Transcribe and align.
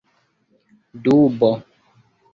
dubo 1.03 1.51